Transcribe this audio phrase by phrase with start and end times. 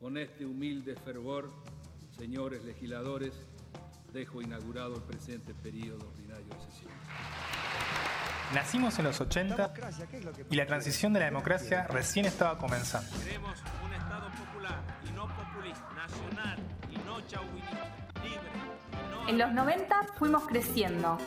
[0.00, 1.50] Con este humilde fervor,
[2.16, 3.34] señores legisladores,
[4.14, 6.90] dejo inaugurado el presente periodo ordinario de sesión.
[8.54, 9.74] Nacimos en los 80
[10.50, 13.10] y la transición de la democracia recién estaba comenzando.
[13.18, 16.58] Queremos un Estado popular y no populista, nacional
[16.90, 18.48] y no chauvinista, libre
[18.92, 19.28] y no...
[19.28, 21.18] En los 90 fuimos creciendo.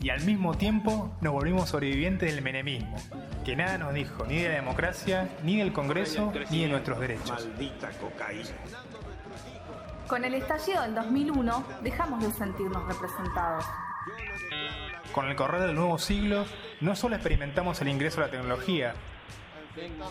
[0.00, 2.96] Y al mismo tiempo nos volvimos sobrevivientes del menemismo,
[3.44, 7.46] que nada nos dijo ni de la democracia, ni del Congreso, ni de nuestros derechos.
[7.46, 8.48] Maldita cocaína.
[10.08, 13.64] Con el estallido del 2001 dejamos de sentirnos representados.
[15.12, 16.46] Con el correr del nuevo siglo,
[16.80, 18.94] no solo experimentamos el ingreso a la tecnología,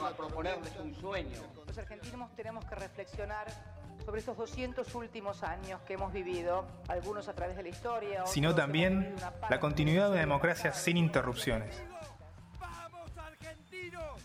[0.03, 1.41] a proponerles un sueño.
[1.67, 3.47] Los argentinos tenemos que reflexionar
[4.05, 8.31] sobre estos 200 últimos años que hemos vivido, algunos a través de la historia, otros
[8.31, 9.15] sino también
[9.49, 11.81] la continuidad de una democracia sin interrupciones.
[12.59, 14.21] ¡Vamos argentinos!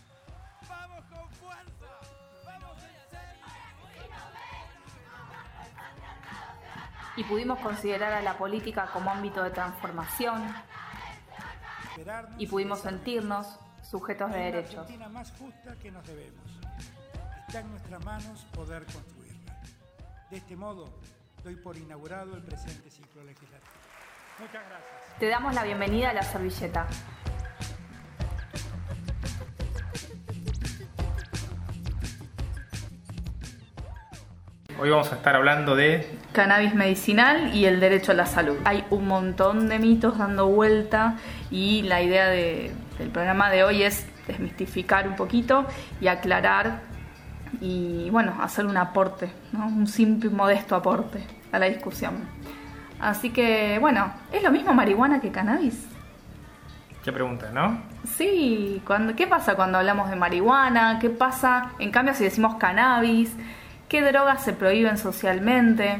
[0.67, 1.99] ¡Vamos con fuerza!
[2.45, 2.77] ¡Vamos
[7.17, 10.43] Y pudimos considerar a la política como ámbito de transformación
[12.37, 13.59] y pudimos sentirnos
[13.89, 14.79] sujetos de derechos.
[14.79, 16.43] Argentina más justa que nos debemos.
[17.47, 19.24] Está en nuestras manos poder construirla.
[20.29, 20.89] De este modo,
[21.43, 23.71] doy por inaugurado el presente ciclo legislativo.
[24.39, 25.19] Muchas gracias.
[25.19, 26.87] Te damos la bienvenida a la servilleta.
[34.77, 38.57] Hoy vamos a estar hablando de Cannabis medicinal y el derecho a la salud.
[38.65, 41.15] Hay un montón de mitos dando vuelta
[41.49, 45.65] y la idea de- del programa de hoy es desmistificar un poquito
[46.01, 46.81] y aclarar
[47.61, 49.67] y bueno, hacer un aporte, ¿no?
[49.67, 52.13] un simple y modesto aporte a la discusión.
[52.99, 55.87] Así que bueno, ¿es lo mismo marihuana que cannabis?
[57.05, 57.77] qué pregunta, ¿no?
[58.03, 60.97] Sí, cuando, ¿qué pasa cuando hablamos de marihuana?
[60.99, 63.31] ¿Qué pasa, en cambio, si decimos cannabis?
[63.87, 65.99] ¿Qué drogas se prohíben socialmente?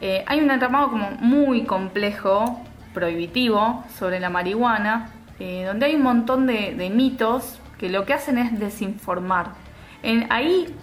[0.00, 2.60] Eh, hay un entramado como muy complejo,
[2.92, 8.14] prohibitivo, sobre la marihuana, eh, donde hay un montón de, de mitos que lo que
[8.14, 9.50] hacen es desinformar.
[10.02, 10.74] En, ahí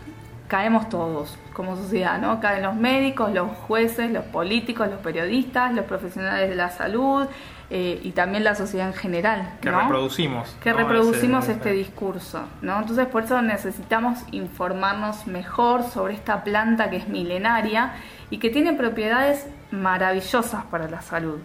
[0.48, 2.40] caemos todos como sociedad, ¿no?
[2.40, 7.28] Caen los médicos, los jueces, los políticos, los periodistas, los profesionales de la salud
[7.70, 9.54] eh, y también la sociedad en general.
[9.62, 9.82] Que ¿no?
[9.82, 10.50] reproducimos.
[10.64, 10.78] que ¿no?
[10.78, 12.80] reproducimos Ese- este discurso, ¿no?
[12.80, 17.94] Entonces por eso necesitamos informarnos mejor sobre esta planta que es milenaria
[18.32, 21.40] y que tiene propiedades maravillosas para la salud.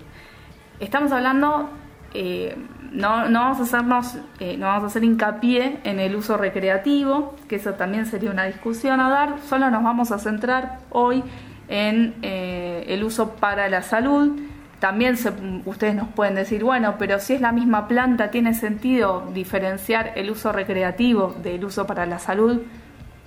[0.80, 1.68] Estamos hablando,
[2.14, 2.56] eh,
[2.92, 7.34] no, no vamos a hacernos, eh, no vamos a hacer hincapié en el uso recreativo,
[7.48, 11.22] que eso también sería una discusión a dar, solo nos vamos a centrar hoy
[11.68, 14.38] en eh, el uso para la salud.
[14.78, 15.32] También se-
[15.64, 20.30] ustedes nos pueden decir, bueno, pero si es la misma planta, ¿tiene sentido diferenciar el
[20.30, 22.62] uso recreativo del uso para la salud?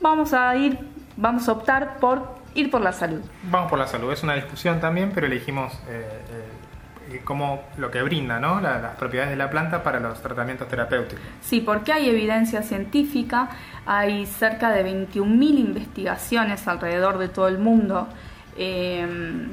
[0.01, 0.77] Vamos a ir,
[1.17, 3.21] vamos a optar por ir por la salud.
[3.49, 5.73] Vamos por la salud, es una discusión también, pero elegimos
[7.23, 8.59] como lo que brinda, ¿no?
[8.61, 11.23] La- las propiedades de la planta para los tratamientos terapéuticos.
[11.41, 13.49] Sí, porque hay evidencia científica,
[13.85, 18.07] hay cerca de 21.000 investigaciones alrededor de todo el mundo
[18.57, 19.05] eh,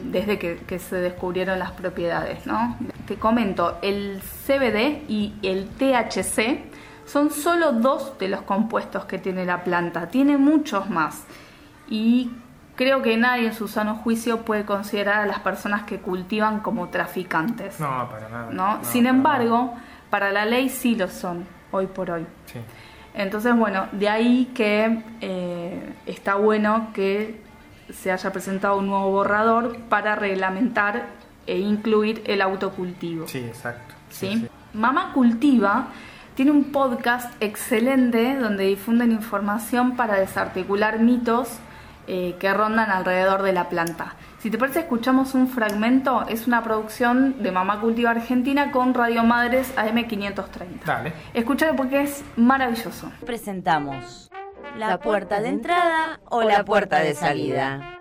[0.04, 2.46] desde que, que se descubrieron las propiedades.
[2.46, 2.76] ¿no?
[3.06, 6.64] Te comento, el CBD y el THC
[7.06, 11.24] son solo dos de los compuestos que tiene la planta, tiene muchos más.
[11.90, 12.30] Y
[12.76, 16.88] creo que nadie en su sano juicio puede considerar a las personas que cultivan como
[16.88, 17.80] traficantes.
[17.80, 18.50] No, para nada.
[18.50, 18.78] ¿no?
[18.78, 19.74] No, Sin embargo,
[20.10, 22.26] para la ley sí lo son, hoy por hoy.
[22.46, 22.60] Sí.
[23.14, 27.40] Entonces, bueno, de ahí que eh, está bueno que
[27.92, 31.06] se haya presentado un nuevo borrador para reglamentar
[31.46, 33.28] e incluir el autocultivo.
[33.28, 33.94] Sí, exacto.
[34.10, 34.48] ¿sí?
[34.72, 35.88] Mamá Cultiva
[36.34, 41.58] tiene un podcast excelente donde difunden información para desarticular mitos
[42.06, 44.16] eh, que rondan alrededor de la planta.
[44.38, 46.26] Si te parece, escuchamos un fragmento.
[46.28, 50.84] Es una producción de Mamá Cultiva Argentina con Radio Madres AM530.
[50.84, 51.12] Dale.
[51.32, 53.10] Escúchalo porque es maravilloso.
[53.24, 54.30] presentamos
[54.76, 58.00] la puerta de entrada o la puerta de salida.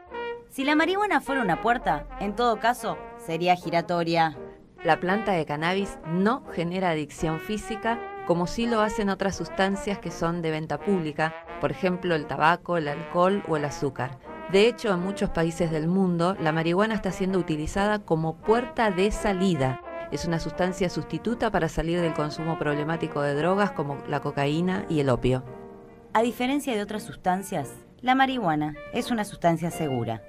[0.50, 4.38] Si la marihuana fuera una puerta, en todo caso, sería giratoria.
[4.84, 10.12] La planta de cannabis no genera adicción física como sí lo hacen otras sustancias que
[10.12, 11.34] son de venta pública,
[11.64, 14.20] por ejemplo el tabaco, el alcohol o el azúcar.
[14.52, 19.12] De hecho, en muchos países del mundo, la marihuana está siendo utilizada como puerta de
[19.12, 19.80] salida.
[20.12, 25.00] Es una sustancia sustituta para salir del consumo problemático de drogas como la cocaína y
[25.00, 25.46] el opio.
[26.12, 27.72] A diferencia de otras sustancias,
[28.02, 30.22] la marihuana es una sustancia segura,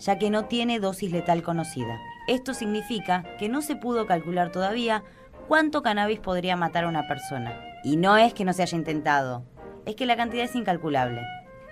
[0.00, 2.00] ya que no tiene dosis letal conocida.
[2.26, 5.04] Esto significa que no se pudo calcular todavía
[5.46, 7.54] cuánto cannabis podría matar a una persona.
[7.84, 9.44] Y no es que no se haya intentado,
[9.86, 11.22] es que la cantidad es incalculable.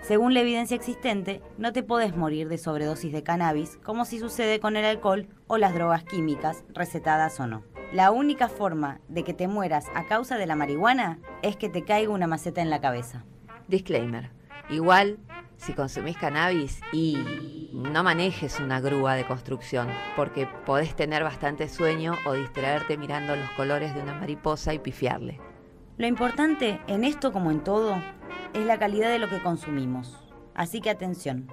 [0.01, 4.59] Según la evidencia existente, no te podés morir de sobredosis de cannabis como si sucede
[4.59, 7.63] con el alcohol o las drogas químicas, recetadas o no.
[7.91, 11.83] La única forma de que te mueras a causa de la marihuana es que te
[11.83, 13.25] caiga una maceta en la cabeza.
[13.67, 14.31] Disclaimer.
[14.69, 15.17] Igual,
[15.57, 22.13] si consumís cannabis y no manejes una grúa de construcción, porque podés tener bastante sueño
[22.25, 25.39] o distraerte mirando los colores de una mariposa y pifiarle.
[25.99, 27.97] Lo importante en esto como en todo
[28.53, 30.17] es la calidad de lo que consumimos.
[30.55, 31.49] Así que atención,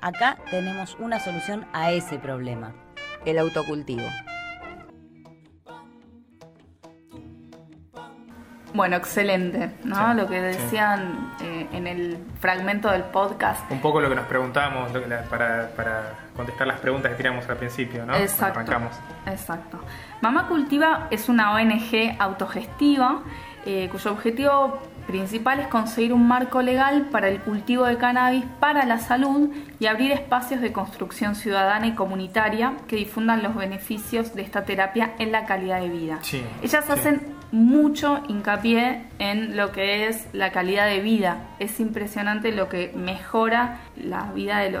[0.00, 2.74] acá tenemos una solución a ese problema.
[3.24, 4.06] El autocultivo.
[8.72, 9.96] Bueno, excelente, ¿no?
[10.12, 13.68] Sí, lo que decían eh, en el fragmento del podcast.
[13.72, 14.26] Un poco lo que nos
[15.08, 18.12] la- para, para contestar las preguntas que tiramos al principio, ¿no?
[18.12, 18.60] Cuando Exacto.
[18.60, 18.94] arrancamos.
[19.26, 19.80] Exacto.
[20.20, 23.22] Mamá Cultiva es una ONG autogestiva
[23.66, 28.84] eh, cuyo objetivo principal es conseguir un marco legal para el cultivo de cannabis para
[28.84, 29.50] la salud
[29.80, 35.14] y abrir espacios de construcción ciudadana y comunitaria que difundan los beneficios de esta terapia
[35.18, 36.18] en la calidad de vida.
[36.22, 36.92] Sí, Ellas sí.
[36.92, 41.44] hacen mucho hincapié en lo que es la calidad de vida.
[41.58, 44.78] Es impresionante lo que mejora la vida de,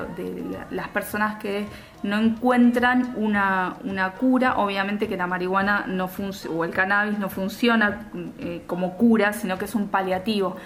[0.70, 1.66] las personas que
[2.02, 4.58] no encuentran una, una cura.
[4.58, 6.10] Obviamente que la marihuana no
[6.50, 10.56] o el cannabis no funciona eh, como cura, sino que es un paliativo.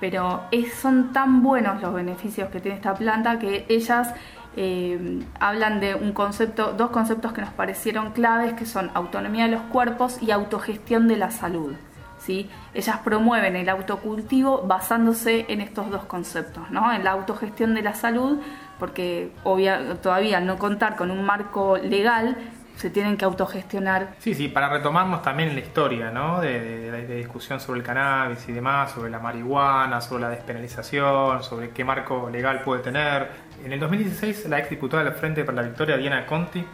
[0.00, 4.14] Pero es- son tan buenos los beneficios que tiene esta planta que ellas
[4.56, 9.52] eh, hablan de un concepto, dos conceptos que nos parecieron claves, que son autonomía de
[9.52, 11.74] los cuerpos y autogestión de la salud.
[12.18, 12.50] ¿sí?
[12.74, 16.92] Ellas promueven el autocultivo basándose en estos dos conceptos, ¿no?
[16.92, 18.38] en la autogestión de la salud,
[18.78, 22.36] porque obvia, todavía no contar con un marco legal,
[22.80, 24.14] se tienen que autogestionar.
[24.18, 26.40] Sí, sí, para retomarnos también la historia, ¿no?
[26.40, 31.42] De, de- de- discusión sobre el cannabis y demás, sobre la marihuana, sobre la despenalización,
[31.42, 33.28] sobre qué marco legal puede tener.
[33.64, 36.64] En el 2016, la ex diputada del Frente para la Victoria, Diana Conti,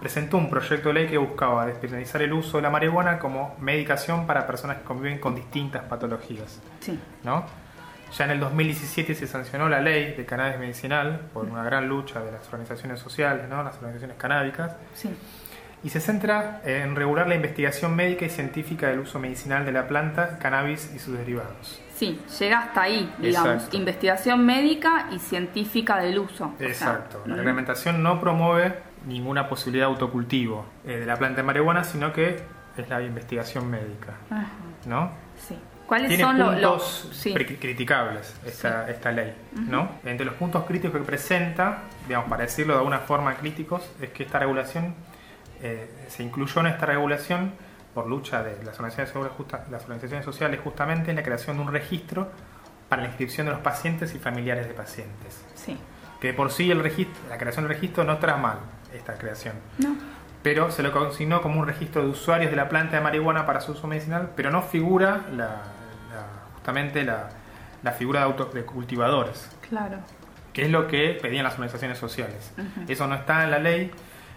[0.00, 4.26] presentó un proyecto de ley que buscaba despenalizar el uso de la marihuana como medicación
[4.26, 6.98] para personas que conviven con distintas patologías, Sí.
[7.24, 7.46] ¿no?
[8.16, 12.20] Ya en el 2017 se sancionó la ley de cannabis medicinal por una gran lucha
[12.20, 13.62] de las organizaciones sociales, ¿no?
[13.64, 15.10] Las organizaciones canábicas Sí.
[15.86, 19.86] Y se centra en regular la investigación médica y científica del uso medicinal de la
[19.86, 21.80] planta, cannabis y sus derivados.
[21.94, 23.76] Sí, llega hasta ahí, digamos, Exacto.
[23.76, 26.46] investigación médica y científica del uso.
[26.46, 27.22] O sea, Exacto.
[27.26, 28.74] La reglamentación no promueve
[29.06, 32.40] ninguna posibilidad de autocultivo eh, de la planta de marihuana, sino que
[32.76, 34.46] es la investigación médica, ajá,
[34.86, 35.12] ¿no?
[35.38, 35.56] sí.
[35.86, 37.10] ¿Cuáles Tiene son puntos los...
[37.12, 37.32] sí.
[37.32, 39.32] pri- criticables esta, esta ley,
[39.68, 39.88] ¿no?
[40.04, 44.24] Entre los puntos críticos que presenta, digamos, para decirlo de alguna forma críticos, es que
[44.24, 44.96] esta regulación
[45.62, 47.52] eh, se incluyó en esta regulación
[47.94, 51.62] por lucha de las organizaciones, sociales justa- las organizaciones sociales justamente en la creación de
[51.62, 52.30] un registro
[52.88, 55.44] para la inscripción de los pacientes y familiares de pacientes.
[55.54, 55.78] Sí.
[56.20, 58.58] Que de por sí el registro, la creación del registro no está mal
[58.94, 59.94] esta creación No.
[60.42, 63.60] pero se lo consignó como un registro de usuarios de la planta de marihuana para
[63.60, 67.28] su uso medicinal, pero no figura la, la- justamente la,
[67.82, 69.98] la figura de, auto- de cultivadores, Claro.
[70.52, 72.52] que es lo que pedían las organizaciones sociales.
[72.88, 73.90] Eso no está en la ley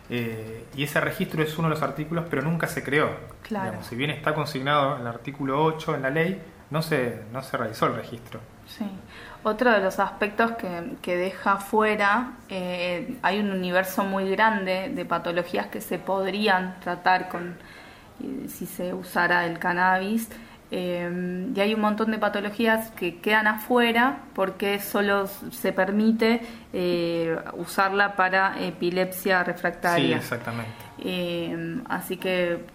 [0.10, 3.10] eh, y ese registro es uno de los artículos, pero nunca se creó.
[3.44, 3.66] Claro.
[3.66, 7.42] Digamos, si bien está consignado en el artículo 8 en la ley, no se, no
[7.42, 8.40] se realizó el registro.
[8.68, 8.86] Sí.
[9.44, 15.06] Otro de los aspectos que, que deja fuera, eh, hay un universo muy grande de
[15.06, 17.58] patologías que se podrían tratar con
[18.22, 20.30] eh, si se usara el cannabis.
[20.72, 26.42] Eh, y hay un montón de patologías que quedan afuera porque solo se permite
[26.74, 30.18] eh, usarla para epilepsia Sí, refractaria.
[30.18, 30.72] exactamente.
[31.00, 32.66] Eh, así que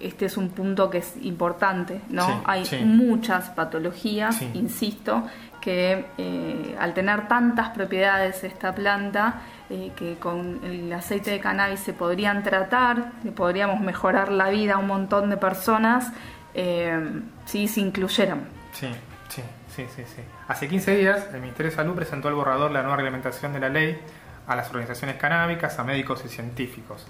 [0.00, 2.26] este es un punto que es importante, ¿no?
[2.26, 2.76] Sí, Hay sí.
[2.84, 4.50] muchas patologías, Sí.
[4.54, 5.24] insisto,
[5.60, 9.34] que eh, al tener tantas propiedades esta planta,
[9.70, 14.74] eh, que con el aceite de cannabis se podrían tratar, que podríamos mejorar la vida
[14.74, 16.12] a un montón de personas,
[16.54, 18.48] eh, si se incluyeran.
[18.72, 18.88] Sí,
[19.28, 19.42] sí,
[19.74, 20.22] sí, sí, sí.
[20.48, 23.68] Hace 15 días el Ministerio de Salud presentó al borrador la nueva reglamentación de la
[23.68, 23.98] ley
[24.46, 27.06] a las organizaciones canábicas, a médicos y científicos.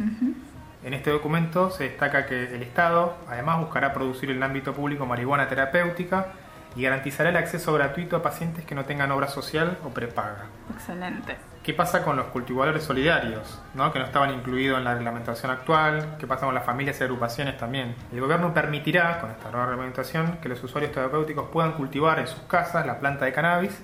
[0.85, 5.07] En este documento se destaca que el Estado además buscará producir en el ámbito público
[5.07, 6.33] marihuana terapéutica
[6.77, 10.47] y garantizará el acceso gratuito a pacientes que no tengan obra social o prepaga.
[10.75, 11.37] Excelente.
[11.63, 13.93] ¿Qué pasa con los cultivadores solidarios, ¿no?
[13.93, 16.17] que no estaban incluidos en la reglamentación actual?
[16.19, 17.95] ¿Qué pasa con las familias y agrupaciones también?
[18.13, 22.41] El gobierno permitirá, con esta nueva reglamentación, que los usuarios terapéuticos puedan cultivar en sus
[22.43, 23.81] casas la planta de cannabis,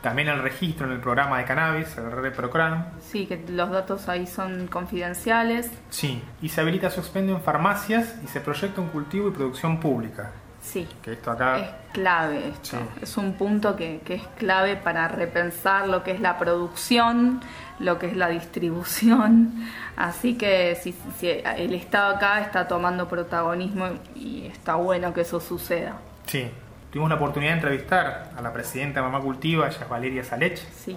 [0.00, 2.92] también el registro en el programa de cannabis, el ReproCran.
[3.00, 5.70] Sí, que los datos ahí son confidenciales.
[5.90, 9.80] Sí, y se habilita su expendio en farmacias y se proyecta un cultivo y producción
[9.80, 10.32] pública.
[10.66, 10.86] Sí.
[11.02, 11.58] Que esto acá...
[11.58, 12.76] Es clave esto.
[13.00, 17.40] Es un punto que, que, es clave para repensar lo que es la producción,
[17.78, 19.52] lo que es la distribución.
[19.96, 25.40] Así que si, si el Estado acá está tomando protagonismo y está bueno que eso
[25.40, 25.98] suceda.
[26.26, 26.50] Sí,
[26.90, 30.58] tuvimos la oportunidad de entrevistar a la presidenta de Mamá Cultiva, ella es Valeria Salech.
[30.58, 30.96] Sí.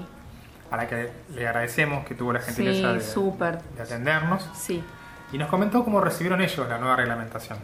[0.71, 4.47] A la que le agradecemos que tuvo la gentileza de, de, atendernos.
[4.53, 4.83] Sí.
[5.31, 7.57] Y nos comentó cómo recibieron ellos la nueva reglamentación.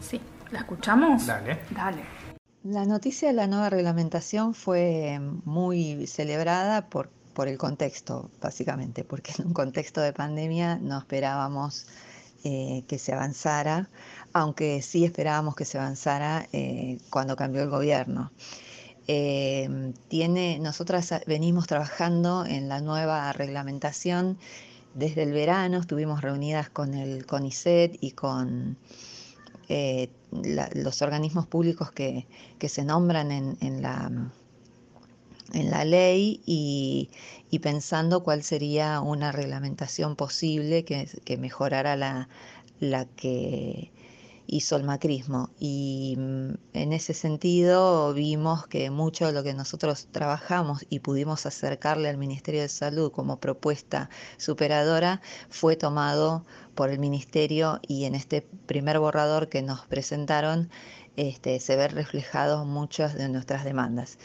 [0.00, 0.20] Sí.
[0.50, 1.26] ¿La escuchamos?
[1.26, 1.58] Dale.
[1.70, 2.02] Dale.
[2.64, 9.32] La noticia de la nueva reglamentación fue muy celebrada por, por el contexto, básicamente, porque
[9.38, 11.86] en un contexto de pandemia no esperábamos
[12.44, 13.88] eh, que se avanzara
[14.36, 18.30] aunque sí esperábamos que se avanzara eh, cuando cambió el gobierno.
[19.08, 24.36] Eh, tiene, nosotras venimos trabajando en la nueva reglamentación
[24.92, 28.76] desde el verano, estuvimos reunidas con el CONICET y con
[29.68, 30.08] eh,
[30.74, 32.26] los organismos públicos que,
[32.68, 34.10] se nombran en, la,
[35.52, 37.10] en la ley y,
[37.62, 42.28] pensando cuál sería una reglamentación posible que, mejorara la,
[42.80, 43.90] la que
[44.46, 45.50] hizo el macrismo.
[45.58, 51.46] Y mm, en ese sentido vimos que mucho de lo que nosotros trabajamos y pudimos
[51.46, 56.44] acercarle al Ministerio de Salud como propuesta superadora fue tomado
[56.76, 60.70] por el Ministerio y en este primer borrador que nos presentaron
[61.16, 64.18] este, se ven reflejados muchas de nuestras demandas.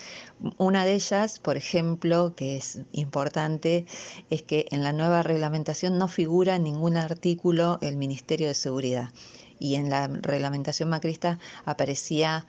[0.58, 3.86] Una de ellas, por ejemplo, que es importante,
[4.30, 9.10] es que en la nueva reglamentación no figura en ningún artículo el Ministerio de Seguridad
[9.58, 12.46] y en la reglamentación macrista aparecía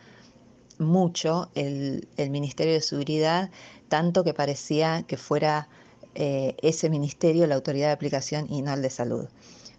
[0.78, 3.50] mucho el, Ministerio de Seguridad,
[3.88, 5.68] tanto que parecía que fuera
[6.14, 9.28] eh, ese ministerio la autoridad de aplicación y no el de salud.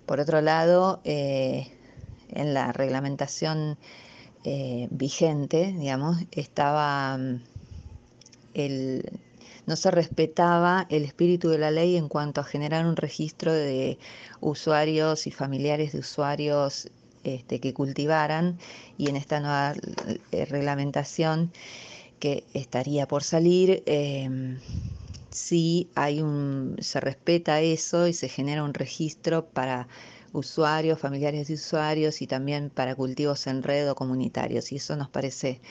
[0.06, 1.72] Por otro lado, eh,
[2.30, 3.78] en la reglamentación
[4.44, 7.42] eh, vigente, digamos, estaba mm,
[8.54, 9.20] el,
[9.66, 13.98] no se respetaba el espíritu de la ley en cuanto a generar un registro de
[14.42, 16.90] usuarios y familiares de usuarios
[17.24, 18.60] este, que cultivaran
[18.98, 19.74] y en esta nueva
[20.32, 21.54] eh, reglamentación
[22.20, 23.84] que estaría por salir,
[25.34, 29.88] sí hay un, se respeta eso y se genera un registro para
[30.32, 35.10] usuarios, familiares de usuarios y también para cultivos en red o comunitarios y eso nos
[35.10, 35.62] parece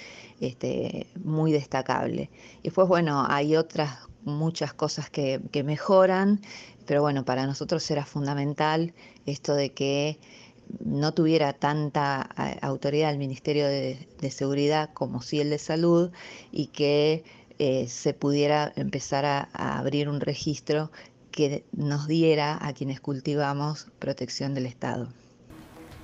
[0.40, 2.31] este, muy destacable.
[2.61, 6.40] Y después, bueno, hay otras muchas cosas que, que mejoran,
[6.87, 8.95] pero bueno, para nosotros era fundamental
[9.26, 10.21] esto de que
[10.85, 16.12] no tuviera tanta eh, autoridad el Ministerio de, Seguridad como sí el de Salud
[16.52, 17.25] y que
[17.59, 20.90] eh, se pudiera empezar a, abrir un registro
[21.30, 25.09] que nos diera a quienes cultivamos protección del Estado.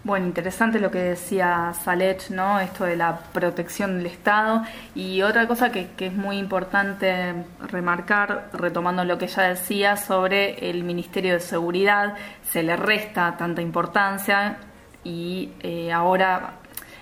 [0.05, 2.61] Bueno, interesante lo que decía Salet, ¿no?
[2.61, 4.62] Esto de la protección del Estado.
[4.95, 10.71] Y otra cosa que, que, es muy importante remarcar, retomando lo que ella decía sobre
[10.71, 12.14] el Ministerio de Seguridad,
[12.50, 14.59] se le resta tanta importancia
[15.05, 16.55] y eh, ahora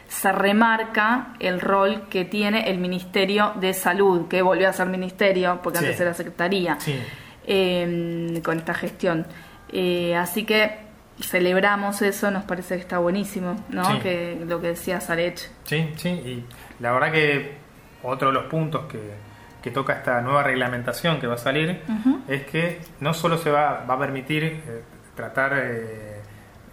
[0.09, 5.61] se remarca el rol que tiene el Ministerio de Salud, que volvió a ser ministerio,
[5.63, 6.79] porque antes era secretaría,
[7.47, 9.27] em, con esta gestión.
[9.69, 10.87] Eh, así que
[11.21, 14.01] celebramos eso, nos parece que está buenísimo, ¿no?
[14.01, 15.51] Que lo que decía Sarech.
[15.65, 16.45] Sí, sí, y
[16.81, 17.57] la verdad que
[18.03, 19.37] otro de los puntos que,
[19.75, 21.81] toca esta nueva reglamentación que va a salir
[22.29, 24.83] es que no solo se va, va a permitir eh,
[25.17, 26.21] tratar eh,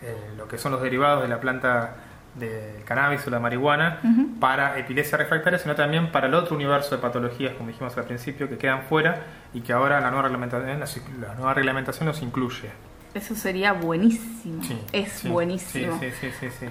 [0.04, 1.96] eh, lo que son los derivados de la planta
[2.36, 4.00] del cannabis o la marihuana
[4.40, 8.50] para epilepsia refractaria, sino también para el otro universo de patologías, como dijimos al principio,
[8.50, 9.22] que quedan fuera
[9.54, 10.80] y que ahora la nueva reglamentación,
[11.22, 12.72] la nueva reglamentación los incluye.
[13.14, 14.64] Eso sería buenísimo.
[14.92, 16.00] es buenísimo.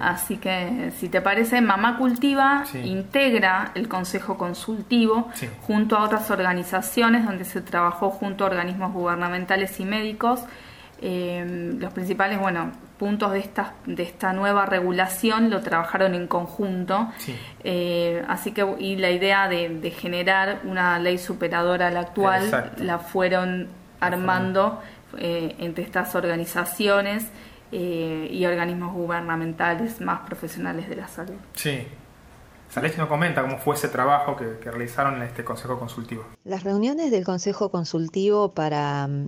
[0.01, 5.29] Así que, si te parece, Mamá Cultiva integra el Consejo Consultivo
[5.61, 10.41] junto a otras organizaciones donde se trabajó junto a organismos gubernamentales y médicos.
[11.01, 12.71] Eh, los principales, bueno,
[13.03, 17.09] puntos de esta, de esta nueva regulación lo trabajaron en conjunto.
[17.61, 22.99] Eh, así que, y la idea de, generar una ley superadora a la actual la
[22.99, 23.67] fueron
[23.99, 24.81] armando
[25.17, 27.27] eh, entre estas organizaciones
[27.73, 31.35] eh, y organismos gubernamentales más profesionales de la salud.
[31.55, 31.85] Sí.
[32.73, 36.25] Salés nos comenta cómo fue ese trabajo que, realizaron en este Consejo Consultivo.
[36.43, 39.27] Las reuniones del Consejo Consultivo para mm,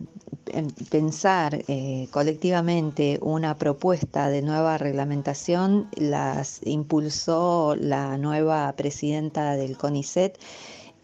[0.90, 10.40] pensar eh, colectivamente una propuesta de nueva reglamentación las impulsó la nueva presidenta del CONICET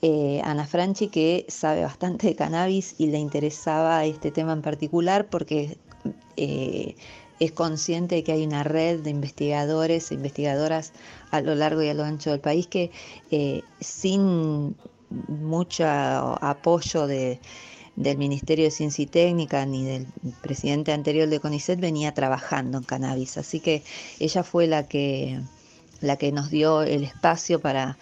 [0.02, 5.28] eh, Ana Franchi, que sabe bastante de cannabis y le interesaba este tema en particular
[5.30, 5.78] porque
[6.38, 6.96] eh,
[7.42, 10.94] es consciente de que hay una red de investigadores e investigadoras
[11.32, 12.92] a lo largo y a lo ancho del país que
[13.32, 14.76] eh, sin
[15.10, 17.40] mucho apoyo de,
[17.96, 20.06] del Ministerio de Ciencia y Técnica ni del
[20.44, 23.40] presidente anterior de CONICET venía trabajando en cannabis.
[23.40, 23.82] Así que
[24.20, 25.42] ella fue la que,
[26.00, 27.98] la que nos dio el espacio para,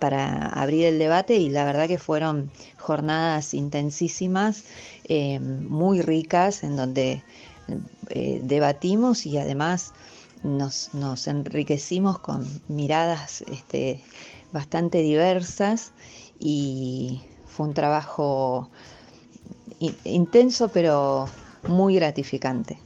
[0.00, 4.64] para abrir el debate y la verdad que fueron jornadas intensísimas,
[5.04, 7.22] eh, muy ricas, en donde
[8.10, 9.92] eh, debatimos y además
[10.42, 14.02] nos, nos, enriquecimos con miradas este,
[14.52, 15.92] bastante diversas
[16.38, 18.70] y fue un trabajo
[20.04, 21.28] intenso pero
[21.66, 22.78] muy gratificante.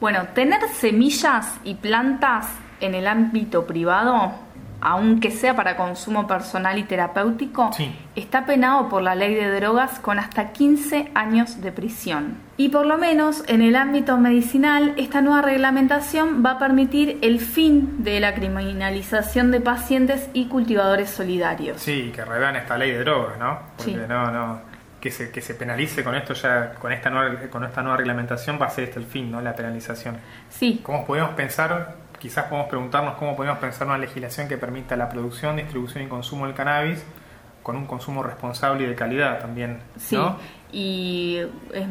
[0.00, 2.46] Bueno, tener semillas y plantas
[2.80, 4.47] en el ámbito privado
[4.80, 7.70] aunque sea para consumo personal y terapéutico,
[8.14, 12.36] está penado por la ley de drogas con hasta 15 años de prisión.
[12.56, 17.40] Y por lo menos en el ámbito medicinal, esta nueva reglamentación va a permitir el
[17.40, 21.80] fin de la criminalización de pacientes y cultivadores solidarios.
[21.80, 23.58] Sí, que revean esta ley de drogas, ¿no?
[23.76, 24.60] Porque no, no,
[25.00, 28.58] que se, que se penalice con esto ya, con esta nueva, con esta nueva reglamentación
[28.60, 29.40] va a ser este el fin, ¿no?
[29.40, 30.16] La penalización.
[30.50, 30.80] Sí.
[30.82, 35.56] ¿Cómo podemos pensar quizás podemos preguntarnos cómo podemos pensar una legislación que permita la producción,
[35.56, 37.04] distribución y consumo del cannabis
[37.62, 39.80] con un consumo responsable y de calidad también.
[39.98, 40.16] Sí,
[40.72, 41.38] y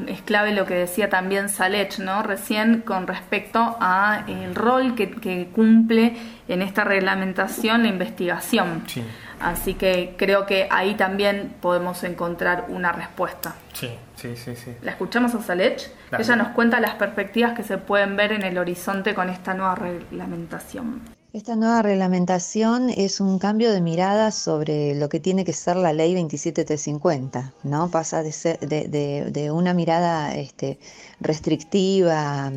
[0.08, 2.24] es, clave lo que decía también Salech, ¿no?
[2.24, 6.16] Recién con respecto a el rol que, que cumple
[6.48, 8.84] en esta reglamentación la investigación.
[8.88, 9.04] Sí.
[9.40, 13.56] Así que creo que ahí también podemos encontrar una respuesta.
[13.74, 14.56] Sí, sí, sí.
[14.56, 14.76] sí.
[14.82, 15.92] La escuchamos a Salech.
[16.18, 19.76] Ella nos cuenta las perspectivas que se pueden ver en el horizonte con esta nueva
[19.76, 21.17] reglamentación.
[21.38, 25.94] Esta nueva reglamentación es un cambio de mirada sobre lo que tiene que ser la
[25.94, 27.92] ley 27350, ¿no?
[27.92, 30.80] Pasa de, ser, de, una mirada este,
[31.20, 32.52] restrictiva,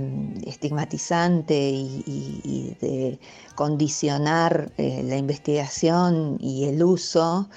[0.46, 3.18] estigmatizante y, de
[3.54, 7.50] condicionar eh, la investigación y el uso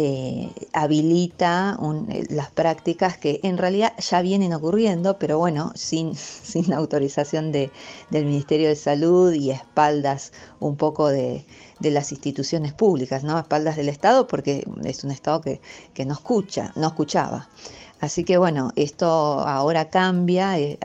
[0.00, 1.76] eh, habilita
[2.08, 7.72] eh, las prácticas que en realidad ya vienen ocurriendo, pero bueno, sin, sin autorización de,
[8.08, 11.44] del Ministerio de Salud y espaldas un poco de,
[11.80, 13.40] las instituciones públicas, ¿no?
[13.40, 15.60] espaldas del Estado, porque es un Estado que,
[15.94, 17.48] que no escucha, no escuchaba.
[18.00, 20.78] Así que bueno, esto ahora cambia, eh,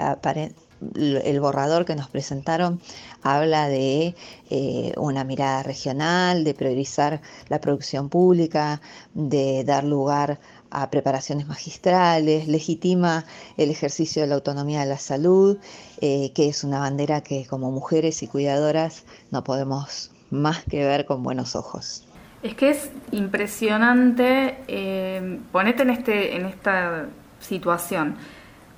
[0.95, 2.79] el borrador que nos presentaron
[3.23, 4.15] habla de
[4.49, 8.81] eh, una mirada regional, de priorizar la producción pública,
[9.13, 13.25] de dar lugar a preparaciones magistrales, legitima
[13.57, 15.57] el ejercicio de la autonomía de la salud,
[16.01, 21.05] eh, que es una bandera que como mujeres y cuidadoras no podemos más que ver
[21.05, 22.05] con buenos ojos.
[22.41, 27.05] Es que es impresionante, eh, ponete en, este, en esta
[27.39, 28.17] situación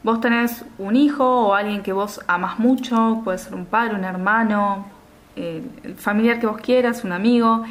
[0.05, 4.03] vos tenés un hijo o alguien que vos amas mucho, puede ser un padre, un
[4.03, 4.85] hermano,
[5.35, 7.63] eh, el familiar que vos quieras, un amigo,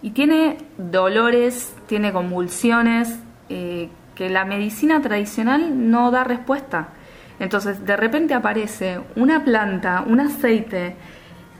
[0.00, 6.90] y tiene dolores, tiene convulsiones, eh, que la medicina tradicional no da respuesta.
[7.40, 10.94] Entonces, de repente aparece una planta, un aceite,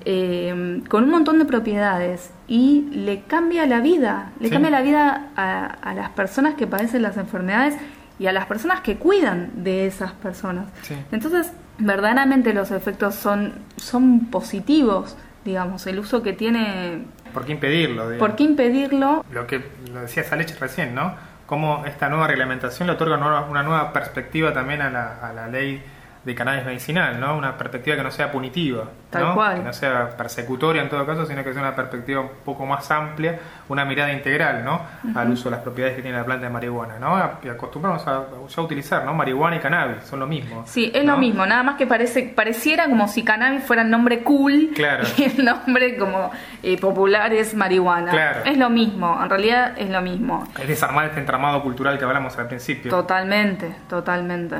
[0.04, 5.30] eh, con un montón de propiedades y le cambia la vida, le cambia la vida
[5.34, 7.74] a, a, las personas que padecen las enfermedades
[8.18, 10.66] y a las personas que cuidan de esas personas.
[11.10, 17.04] Entonces, verdaderamente los efectos son, son positivos, digamos, el uso que tiene...
[17.32, 18.18] ¿Por qué impedirlo?
[18.18, 19.24] ¿Por qué impedirlo?
[19.32, 21.14] Lo que lo decía Saleche recién, ¿no?
[21.46, 23.16] Cómo esta nueva reglamentación le otorga
[23.48, 25.82] una nueva perspectiva también a la, a la ley
[26.24, 27.36] de cannabis medicinal, ¿no?
[27.36, 29.58] Una perspectiva que no sea punitiva, Tal Cual.
[29.58, 32.90] que no sea persecutoria en todo caso, sino que sea una perspectiva un poco más
[32.90, 34.80] amplia, una mirada integral, ¿no?
[35.14, 37.38] Al uso de las propiedades que tiene la planta de marihuana, ¿no?
[37.42, 39.12] Y acostumbramos a ya utilizar, ¿no?
[39.12, 40.64] Marihuana y cannabis, son lo mismo.
[40.66, 44.22] Sí, es lo mismo, nada más que parece pareciera como si cannabis fuera el nombre
[44.22, 45.04] cool claro.
[45.18, 46.30] y el nombre como
[46.62, 48.10] eh, popular es marihuana.
[48.10, 48.40] Claro.
[48.44, 50.48] Es lo mismo, en realidad es lo mismo.
[50.58, 52.90] Es desarmar este entramado cultural que hablamos al principio.
[52.90, 54.56] Totalmente, totalmente.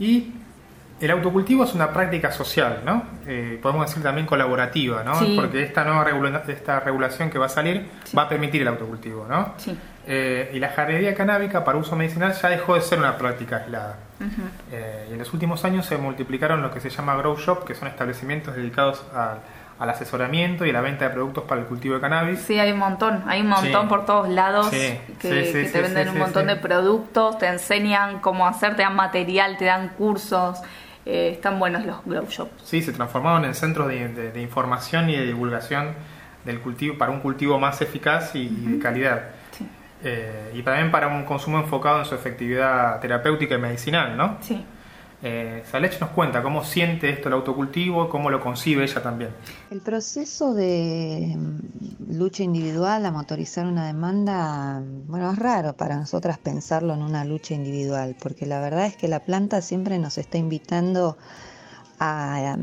[0.00, 0.32] Y
[1.00, 3.04] el autocultivo es una práctica social, ¿no?
[3.26, 5.14] Eh, podemos decir también colaborativa, ¿no?
[5.34, 6.06] Porque esta nueva
[6.48, 9.54] esta regulación que va a salir va a permitir el autocultivo, ¿no?
[9.56, 9.76] Sí.
[10.06, 13.96] Eh, y la jardinería canábica para uso medicinal ya dejó de ser una práctica aislada.
[14.70, 17.74] Eh, y en los últimos años se multiplicaron lo que se llama grow shop, que
[17.74, 22.40] son establecimientos dedicados al asesoramiento y la venta de productos para el cultivo de cannabis.
[22.40, 26.48] Sí, hay un montón, hay un montón por todos lados que, te venden un montón
[26.48, 30.60] de productos, te enseñan cómo hacer, te dan material, te dan cursos.
[31.10, 32.62] Eh, están buenos los grow shops.
[32.62, 35.94] Sí, se transformaron en centros de, información y de divulgación
[36.44, 39.30] del cultivo para un cultivo más eficaz y, de calidad.
[40.04, 44.38] eh, y también para un consumo enfocado en su efectividad terapéutica y medicinal, ¿no?
[44.40, 44.64] Sí.
[45.22, 49.30] Eh, Salech nos cuenta cómo siente esto el autocultivo, cómo lo concibe ella también.
[49.70, 56.38] El proceso de mm, lucha individual a motorizar una demanda, bueno, es raro para nosotras
[56.38, 60.38] pensarlo en una lucha individual, porque la verdad es que la planta siempre nos está
[60.38, 61.18] invitando
[61.98, 62.56] a,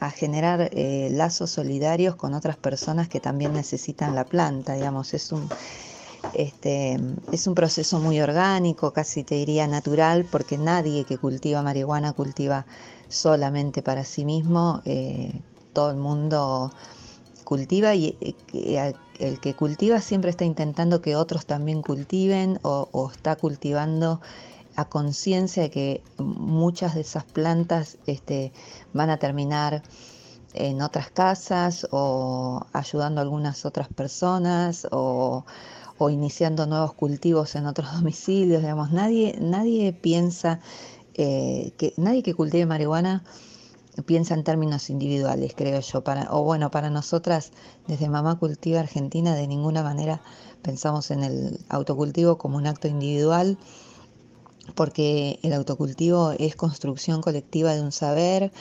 [0.00, 5.30] a generar eh, lazos solidarios con otras personas que también necesitan la planta, digamos, es
[5.32, 5.48] un
[6.34, 6.98] este,
[7.32, 12.66] es un proceso muy orgánico, casi te diría natural, porque nadie que cultiva marihuana cultiva
[13.08, 14.82] solamente para sí mismo.
[14.84, 15.32] Eh,
[15.72, 16.72] todo el mundo
[17.44, 18.16] cultiva y
[18.52, 24.20] eh, el que cultiva siempre está intentando que otros también cultiven o, está cultivando
[24.76, 28.52] a conciencia de que muchas de esas plantas este,
[28.92, 29.82] van a terminar
[30.54, 35.44] en otras casas o ayudando a algunas otras personas o
[36.00, 40.60] o iniciando nuevos cultivos en otros domicilios, digamos, nadie, nadie piensa
[41.14, 43.22] eh, que nadie que cultive marihuana
[44.06, 46.02] piensa en términos individuales, creo yo.
[46.02, 47.52] Para, o bueno, para nosotras,
[47.86, 50.22] desde Mamá Cultiva Argentina, de ninguna manera
[50.62, 53.58] pensamos en el autocultivo como un acto individual,
[54.74, 58.52] porque el autocultivo es construcción colectiva de un saber,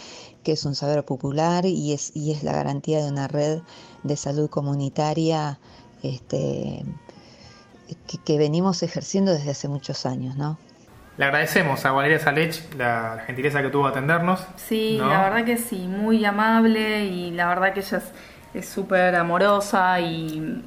[0.43, 3.62] que es un saber popular y es, y es la garantía de una red
[4.04, 5.58] de salud comunitaria
[6.04, 6.84] este,
[8.25, 10.58] que, venimos ejerciendo desde hace muchos años, ¿no?
[11.17, 14.45] Le agradecemos a Valeria Salech la, gentileza que tuvo a atendernos.
[14.56, 18.02] Sí, la verdad que sí, muy amable y la verdad que ella
[18.54, 20.63] es súper amorosa y,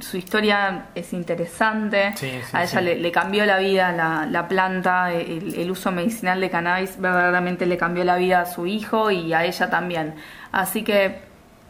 [0.00, 2.14] su historia es interesante.
[2.52, 3.92] a ella Le, cambió la vida
[4.26, 9.10] la, planta, el, uso medicinal de cannabis verdaderamente le cambió la vida a su hijo
[9.10, 10.14] y a ella también.
[10.52, 11.20] Así que...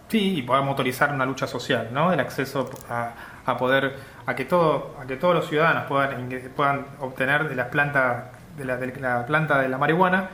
[0.09, 2.13] Sí, y podemos motorizar una lucha social, ¿no?
[2.13, 3.13] El acceso a,
[3.49, 7.69] a poder a que todo a que todos los ciudadanos puedan puedan obtener de las
[7.69, 8.25] plantas
[8.57, 10.31] de la, de la planta de la marihuana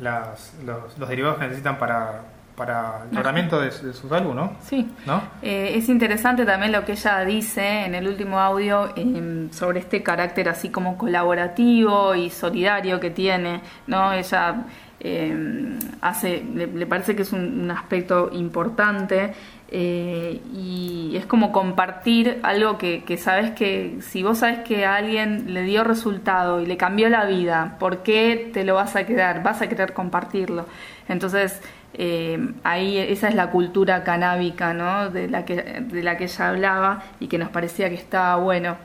[0.00, 2.22] las, los, derivados que necesitan para
[2.58, 4.52] para el tratamiento de, su salud, ¿no?
[4.62, 4.90] Sí.
[5.06, 5.22] ¿No?
[5.42, 10.02] Eh, es interesante también lo que ella dice en el último audio em, sobre este
[10.02, 14.12] carácter así como colaborativo y solidario que tiene, ¿no?
[14.12, 14.64] Ella
[14.98, 19.34] em, hace, le, parece que es un aspecto importante
[19.70, 25.52] eh, y es como compartir algo que, sabes que si vos sabes que a alguien
[25.52, 29.42] le dio resultado y le cambió la vida, ¿por qué te lo vas a quedar?
[29.42, 30.66] Vas a querer compartirlo.
[31.08, 31.60] Entonces,
[31.94, 35.10] eh, ahí esa es la cultura canábica ¿no?
[35.10, 38.76] de, la que, de la que ella hablaba y que nos parecía que estaba bueno.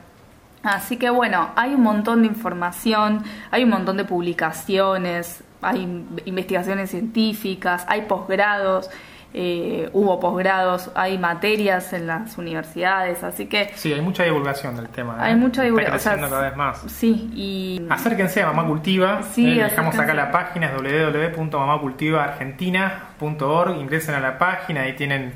[0.62, 6.90] Así que bueno, hay un montón de información, hay un montón de publicaciones, hay investigaciones
[6.90, 8.90] científicas, hay posgrados.
[9.36, 13.72] Eh, hubo posgrados, hay materias en las universidades, así que...
[13.74, 15.16] Sí, hay mucha divulgación del tema.
[15.18, 15.96] Hay mucha divulgación.
[15.96, 16.84] Está creciendo cada vez más.
[16.86, 17.84] Sí, y...
[17.90, 19.24] Acérquense a Mamá Cultiva.
[19.24, 23.76] Sí, eh, dejamos acá la página, es www.mamacultivaargentina.org.
[23.76, 25.32] Ingresen a la página, ahí tienen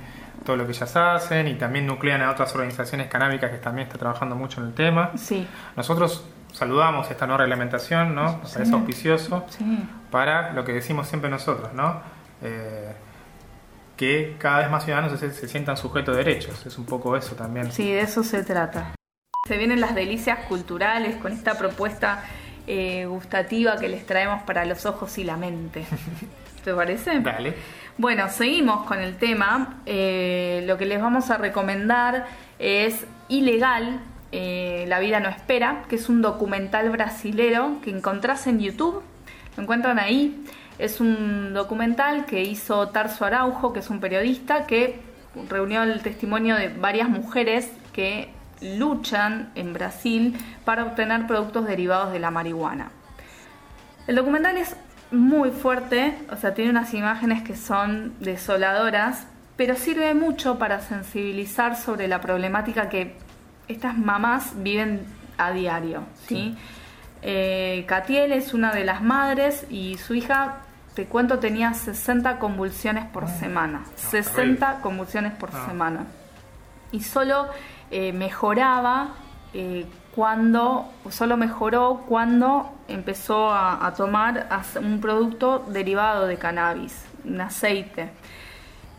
[0.46, 3.98] todo lo que ellas hacen y también nuclean a otras organizaciones canábicas que también están
[3.98, 5.10] trabajando mucho en el tema.
[5.16, 5.44] Sí.
[5.74, 8.38] Nosotros saludamos esta nueva reglamentación, ¿no?
[8.38, 9.44] Nos parece auspicioso
[10.12, 12.00] para lo que decimos siempre nosotros, ¿no?
[12.42, 12.92] Eh,
[13.98, 16.64] que cada vez más ciudadanos se, sientan sujetos de derechos.
[16.64, 17.70] Es un poco eso también.
[17.72, 18.94] Sí, de eso se trata.
[19.46, 22.24] Se vienen las delicias culturales con esta propuesta
[22.66, 25.84] eh, gustativa que les traemos para los ojos y la mente.
[26.64, 27.20] ¿Te parece?
[27.20, 27.54] Dale.
[27.98, 29.80] Bueno, seguimos con el tema.
[29.84, 32.26] Eh, lo que les vamos a recomendar
[32.58, 38.60] es Ilegal, eh, La vida no espera, que es un documental brasilero que encontrás en
[38.60, 39.02] YouTube.
[39.56, 40.44] Lo encuentran ahí.
[40.78, 45.00] Es un documental que hizo Tarso Araujo, que es un periodista que
[45.48, 52.20] reunió el testimonio de varias mujeres que luchan en Brasil para obtener productos derivados de
[52.20, 52.90] la marihuana.
[54.06, 54.76] El documental es
[55.10, 61.76] muy fuerte, o sea, tiene unas imágenes que son desoladoras, pero sirve mucho para sensibilizar
[61.76, 63.16] sobre la problemática que
[63.66, 65.04] estas mamás viven
[65.36, 66.04] a diario.
[66.26, 66.56] ¿sí?
[67.22, 70.60] Eh, Catiel es una de las madres y su hija
[70.98, 73.28] te cuento, tenía 60 convulsiones por ah.
[73.28, 73.84] semana.
[73.94, 75.64] 60 convulsiones por ah.
[75.64, 76.06] semana.
[76.90, 77.46] Y solo
[77.92, 79.10] eh, mejoraba
[79.54, 84.48] eh, cuando, solo mejoró cuando empezó a, tomar
[84.82, 88.10] un producto derivado de cannabis, un aceite.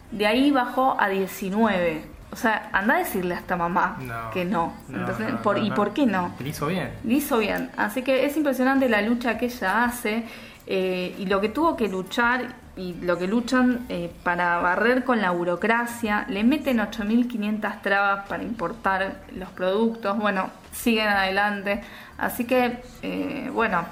[0.09, 2.01] De ahí bajó a 19.
[2.31, 3.97] O sea, anda a decirle a esta mamá
[4.31, 4.71] que no.
[4.87, 5.33] Entonces,
[5.63, 6.33] ¿Y por qué no?
[6.39, 6.93] Le hizo bien.
[7.03, 7.71] Le hizo bien.
[7.75, 10.23] Así que es impresionante la lucha que ella hace
[10.71, 15.19] eh, y lo que tuvo que luchar y lo que luchan eh, para barrer con
[15.19, 21.81] la burocracia, le meten 8.500 trabas para importar los productos, bueno, siguen adelante.
[22.17, 23.85] Así que, eh, bueno,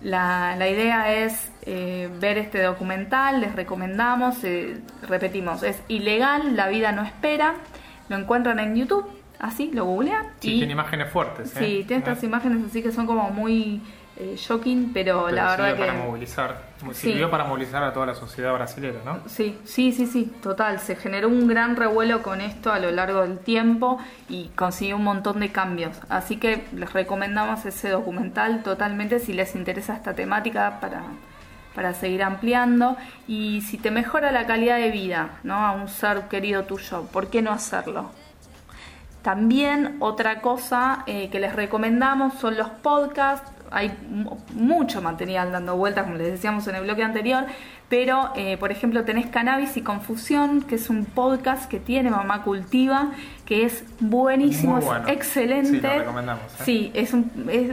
[0.00, 4.38] la, la, idea es eh, ver este documental, les recomendamos,
[5.06, 7.56] repetimos, es ilegal, la vida no espera,
[8.08, 9.06] lo encuentran en YouTube,
[9.38, 10.28] así, lo googlean.
[10.40, 11.50] Sí, tiene imágenes fuertes.
[11.50, 13.82] Sí, tiene estas imágenes así que son como muy
[14.16, 15.80] eh, shocking, pero, la verdad que...
[15.80, 19.20] para movilizar, sirvió para movilizar a toda la sociedad brasileña, ¿no?
[19.26, 20.80] Sí, sí, sí, sí, total.
[20.80, 23.98] Se generó un gran revuelo con esto a lo largo del tiempo
[24.28, 25.96] y consiguió un montón de cambios.
[26.10, 31.04] Así que les recomendamos ese documental totalmente si les interesa esta temática para,
[31.74, 32.98] para seguir ampliando.
[33.26, 35.54] Y si te mejora la calidad de vida ¿no?
[35.54, 38.10] a un ser querido tuyo, ¿por qué no hacerlo?
[39.22, 43.96] También otra cosa eh, que les recomendamos son los podcasts hay
[44.54, 47.46] mucho material dando vueltas, como les decíamos en el bloque anterior,
[47.92, 52.42] pero eh, por ejemplo tenés Cannabis y Confusión, que es un podcast que tiene Mamá
[52.42, 53.10] Cultiva,
[53.44, 55.76] que es buenísimo, es excelente.
[55.76, 56.42] Sí, lo recomendamos.
[56.42, 56.62] ¿eh?
[56.64, 57.30] Sí, es un,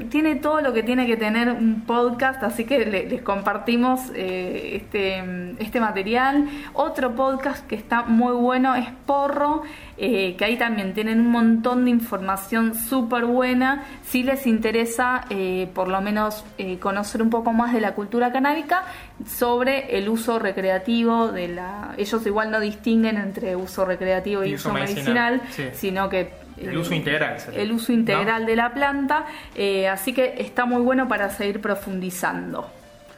[0.09, 5.23] tiene todo lo que tiene que tener un podcast, así que les compartimos eh, este,
[5.63, 6.49] este material.
[6.73, 9.61] Otro podcast que está muy bueno es Porro,
[9.95, 13.85] que ahí también tienen un montón de información súper buena.
[14.03, 15.25] Si les interesa,
[15.73, 16.43] por lo menos,
[16.81, 18.83] conocer un poco más de la cultura canábica
[19.25, 21.93] sobre el uso recreativo de la...
[21.97, 25.41] Ellos igual no distinguen entre uso recreativo y, uso, medicinal,
[25.73, 26.31] sino que...
[26.57, 27.37] El uso integral.
[27.53, 32.69] El uso integral de la planta, eh, así que está muy bueno para seguir profundizando.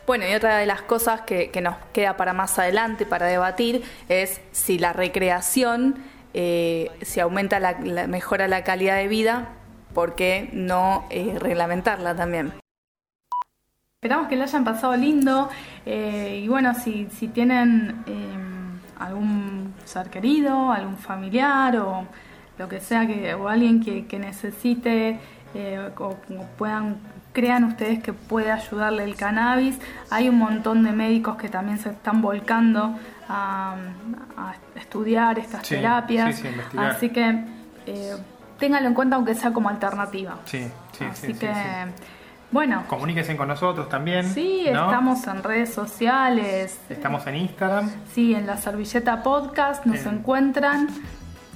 [0.06, 4.42] Bueno, y otra de las cosas que, nos queda para más adelante, para debatir, es
[4.52, 5.96] si la recreación,
[6.34, 7.78] eh, si aumenta la,
[8.08, 9.50] mejora la calidad de vida,
[9.94, 12.54] ¿por qué no eh, reglamentarla también?
[14.02, 15.48] Esperamos que lo hayan pasado lindo
[15.86, 18.36] eh, y bueno, si, si tienen eh,
[18.98, 22.08] algún ser querido, algún familiar o
[22.58, 25.20] lo que sea, que, o alguien que, necesite
[25.54, 26.16] eh, o,
[26.58, 26.98] puedan,
[27.32, 29.78] crean ustedes que puede ayudarle el cannabis,
[30.10, 32.98] hay un montón de médicos que también se están volcando
[33.30, 33.76] a,
[34.76, 36.42] estudiar estas terapias,
[36.76, 37.46] así que
[38.58, 40.40] ténganlo en cuenta aunque sea como alternativa.
[40.46, 41.52] Sí, sí, así que
[42.52, 42.84] bueno.
[42.88, 44.26] Comuníquense con nosotros también.
[44.26, 46.80] Sí, estamos en redes sociales.
[46.90, 47.90] Estamos en Instagram.
[48.14, 50.88] Sí, en la Servilleta Podcast nos encuentran.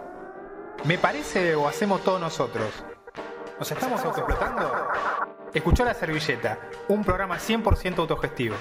[0.85, 2.85] Me parece o hacemos todos nosotros.
[3.59, 4.88] ¿Nos estamos autoexplotando?
[5.55, 8.55] Escuchó La Servilleta, un programa 100% autogestivo.